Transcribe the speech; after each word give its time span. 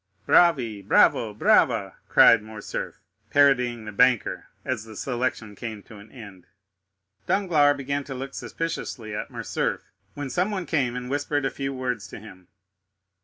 "Bravi! 0.25 0.81
bravo! 0.81 1.31
brava!" 1.31 1.97
cried 2.09 2.41
Morcerf, 2.41 2.95
parodying 3.29 3.85
the 3.85 3.91
banker, 3.91 4.47
as 4.65 4.83
the 4.83 4.95
selection 4.95 5.53
came 5.53 5.83
to 5.83 5.97
an 5.97 6.11
end. 6.11 6.47
Danglars 7.27 7.77
began 7.77 8.03
to 8.05 8.15
look 8.15 8.33
suspiciously 8.33 9.13
at 9.13 9.29
Morcerf, 9.29 9.91
when 10.15 10.31
someone 10.31 10.65
came 10.65 10.95
and 10.95 11.07
whispered 11.07 11.45
a 11.45 11.51
few 11.51 11.71
words 11.71 12.07
to 12.07 12.19
him. 12.19 12.47